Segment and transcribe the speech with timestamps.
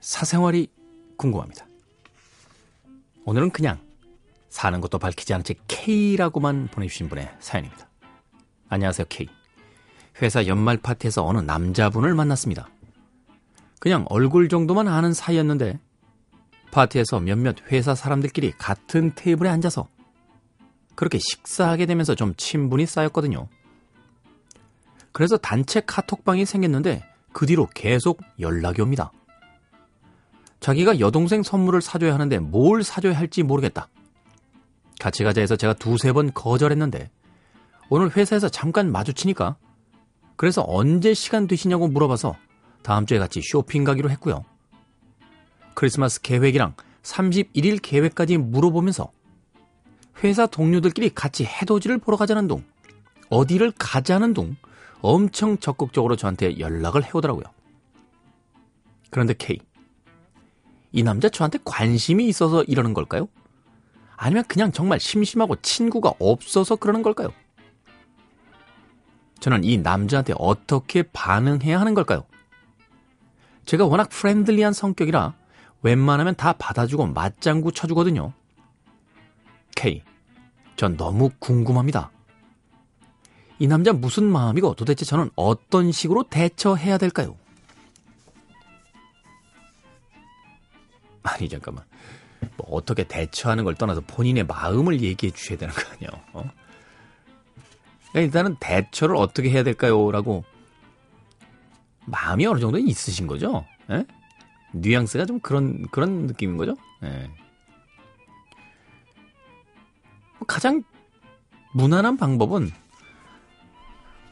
[0.00, 0.68] 사생활이
[1.16, 1.66] 궁금합니다.
[3.24, 3.80] 오늘은 그냥
[4.50, 7.88] 사는 것도 밝히지 않은 채 K라고만 보내주신 분의 사연입니다.
[8.68, 9.28] 안녕하세요, K.
[10.20, 12.68] 회사 연말 파티에서 어느 남자분을 만났습니다.
[13.80, 15.80] 그냥 얼굴 정도만 아는 사이였는데
[16.70, 19.88] 파티에서 몇몇 회사 사람들끼리 같은 테이블에 앉아서
[20.94, 23.48] 그렇게 식사하게 되면서 좀 친분이 쌓였거든요.
[25.12, 29.10] 그래서 단체 카톡방이 생겼는데 그 뒤로 계속 연락이 옵니다.
[30.62, 33.88] 자기가 여동생 선물을 사줘야 하는데 뭘 사줘야 할지 모르겠다.
[35.00, 37.10] 같이 가자 해서 제가 두세 번 거절했는데
[37.90, 39.56] 오늘 회사에서 잠깐 마주치니까
[40.36, 42.36] 그래서 언제 시간 되시냐고 물어봐서
[42.82, 44.44] 다음 주에 같이 쇼핑 가기로 했고요.
[45.74, 49.10] 크리스마스 계획이랑 31일 계획까지 물어보면서
[50.22, 52.64] 회사 동료들끼리 같이 해돋이를 보러 가자는 둥,
[53.30, 54.56] 어디를 가자는 둥
[55.00, 57.46] 엄청 적극적으로 저한테 연락을 해오더라고요.
[59.10, 59.58] 그런데 K,
[60.92, 63.28] 이 남자 저한테 관심이 있어서 이러는 걸까요?
[64.16, 67.32] 아니면 그냥 정말 심심하고 친구가 없어서 그러는 걸까요?
[69.40, 72.24] 저는 이 남자한테 어떻게 반응해야 하는 걸까요?
[73.64, 75.34] 제가 워낙 friendly한 성격이라
[75.82, 78.32] 웬만하면 다 받아주고 맞장구 쳐주거든요.
[79.74, 80.02] K,
[80.76, 82.12] 전 너무 궁금합니다.
[83.58, 87.36] 이 남자 무슨 마음이고 도대체 저는 어떤 식으로 대처해야 될까요?
[91.32, 91.84] 아니 잠깐만
[92.56, 96.10] 뭐 어떻게 대처하는 걸 떠나서 본인의 마음을 얘기해 주셔야 되는 거 아니에요?
[96.32, 96.50] 어?
[98.10, 100.44] 그러니까 일단은 대처를 어떻게 해야 될까요?라고
[102.04, 103.64] 마음이 어느 정도 있으신 거죠?
[103.90, 103.94] 에?
[103.94, 104.06] 예?
[104.72, 106.76] 뉘앙스가 좀 그런 그런 느낌인 거죠?
[107.02, 107.30] 예.
[110.38, 110.82] 뭐 가장
[111.72, 112.70] 무난한 방법은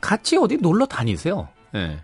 [0.00, 1.48] 같이 어디 놀러 다니세요.
[1.74, 2.02] 예.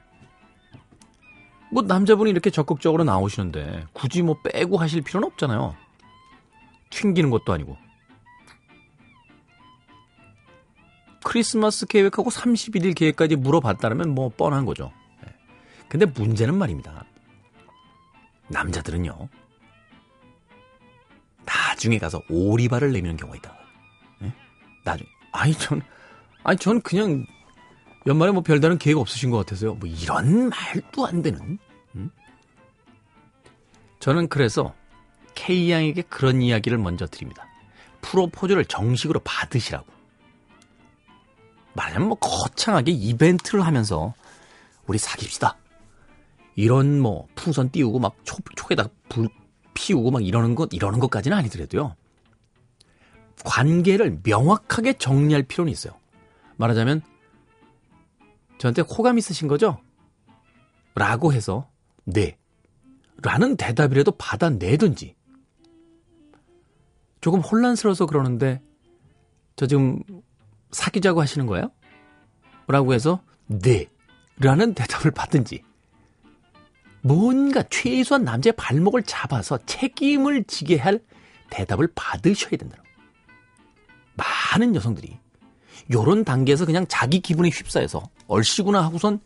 [1.73, 5.75] 뭐 남자분이 이렇게 적극적으로 나오시는데 굳이 뭐 빼고 하실 필요는 없잖아요.
[6.91, 7.79] 튕기는 것도 아니고.
[11.25, 14.93] 크리스마스 계획하고 31일 계획까지 물어봤다면 뭐 뻔한 거죠.
[15.27, 15.35] 예.
[15.89, 17.07] 근데 문제는 말입니다.
[18.49, 19.29] 남자들은요.
[21.47, 23.57] 나중에 가서 오리발을 내미는 경우가 있다.
[24.25, 24.33] 예?
[24.85, 25.09] 나중에.
[25.33, 25.81] 아니, 전,
[26.45, 27.25] 아니, 전 그냥
[28.07, 29.75] 연말에 뭐 별다른 계획 없으신 것 같아서요.
[29.75, 31.59] 뭐 이런 말도 안 되는.
[31.95, 32.11] 음?
[34.01, 34.75] 저는 그래서
[35.35, 37.47] K 양에게 그런 이야기를 먼저 드립니다.
[38.01, 39.87] 프로포즈를 정식으로 받으시라고.
[41.75, 44.15] 말하자면 뭐 거창하게 이벤트를 하면서
[44.87, 45.57] 우리 사귀시다.
[46.55, 49.29] 이런 뭐 풍선 띄우고 막 초, 촉에다 불
[49.75, 51.97] 피우고 막 이러는 것 이러는 것까지는 아니더라도요.
[53.45, 55.95] 관계를 명확하게 정리할 필요는 있어요.
[56.57, 57.03] 말하자면
[58.63, 59.81] 저한테 호감 있으신 거죠?
[60.95, 61.69] 라고 해서
[62.05, 62.39] 네.
[63.21, 65.17] 라는 대답이라도 받아내든지.
[67.21, 68.63] 조금 혼란스러워서 그러는데
[69.57, 70.01] 저 지금
[70.71, 71.73] 사귀자고 하시는 거예요?
[72.69, 73.89] 라고 해서 네.
[74.39, 75.65] 라는 대답을 받든지.
[77.01, 81.01] 뭔가 최소한 남자의 발목을 잡아서 책임을 지게 할
[81.51, 82.81] 대답을 받으셔야 된다.
[84.15, 85.19] 많은 여성들이
[85.91, 89.21] 요런 단계에서 그냥 자기 기분에 휩싸여서 얼씨구나 하고선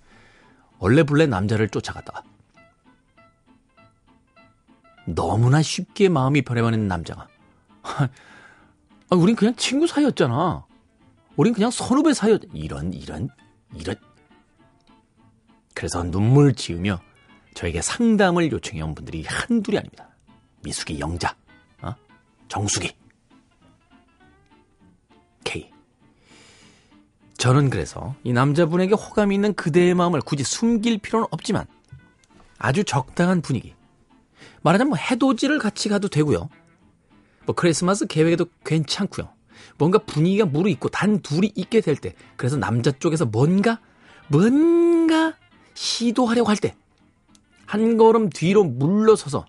[0.78, 2.22] 얼레블레 남자를 쫓아갔다가
[5.06, 7.28] 너무나 쉽게 마음이 변해버리는 남자가
[9.08, 10.66] 아, 우린 그냥 친구 사이였잖아.
[11.36, 13.28] 우린 그냥 선후배 사이였 이런 이런
[13.74, 13.94] 이런
[15.74, 16.98] 그래서 눈물 지으며
[17.54, 20.08] 저에게 상담을 요청해 온 분들이 한둘이 아닙니다.
[20.62, 21.36] 미숙이 영자,
[21.82, 21.94] 어?
[22.48, 22.92] 정숙이,
[27.38, 31.66] 저는 그래서 이 남자분에게 호감이 있는 그대의 마음을 굳이 숨길 필요는 없지만
[32.58, 33.74] 아주 적당한 분위기.
[34.62, 36.48] 말하자면 뭐 해돋이를 같이 가도 되고요.
[37.44, 39.28] 뭐 크리스마스 계획에도 괜찮고요.
[39.78, 43.80] 뭔가 분위기가 무르익고 단 둘이 있게 될 때, 그래서 남자 쪽에서 뭔가
[44.28, 45.34] 뭔가
[45.74, 46.74] 시도하려고 할 때,
[47.66, 49.44] 한 걸음 뒤로 물러서서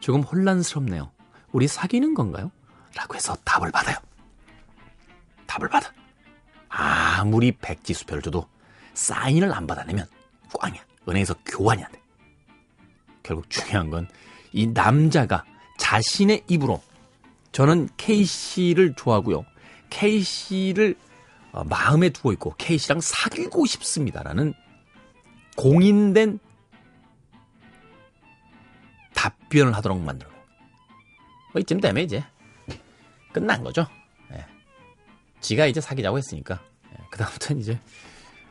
[0.00, 1.10] 조금 혼란스럽네요.
[1.52, 2.50] 우리 사귀는 건가요?
[2.96, 3.96] 라고 해서 답을 받아요.
[5.46, 5.92] 답을 받아.
[6.74, 8.48] 아무리 백지 수표를 줘도
[8.94, 10.06] 사인을 안 받아내면
[10.58, 10.82] 꽝이야.
[11.08, 12.00] 은행에서 교환이 안 돼.
[13.22, 14.08] 결국 중요한 건
[14.52, 15.44] 이 남자가
[15.78, 16.82] 자신의 입으로
[17.52, 19.44] 저는 K씨를 좋아하고요.
[19.90, 20.94] K씨를
[21.52, 24.54] 어, 마음에 두고 있고 K씨랑 사귀고 싶습니다라는
[25.56, 26.38] 공인된
[29.14, 30.30] 답변을 하도록 만들어.
[31.52, 32.24] 뭐 이쯤 되면 이제
[33.32, 33.86] 끝난 거죠.
[35.42, 36.62] 지가 이제 사귀자고 했으니까
[36.92, 37.78] 예, 그다음부터는 이제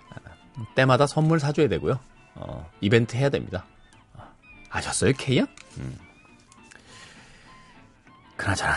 [0.09, 1.99] 아, 때마다 선물 사줘야 되고요.
[2.35, 3.65] 어, 이벤트 해야 됩니다.
[4.15, 4.29] 아,
[4.69, 5.45] 아셨어요, 케이야?
[5.77, 5.97] 음.
[8.37, 8.75] 그나저나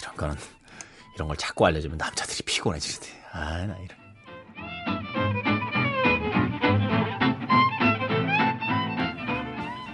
[0.00, 0.36] 이런 거는
[1.14, 3.22] 이런 걸 자꾸 알려주면 남자들이 피곤해지는데.
[3.32, 3.99] 아, 나 이런.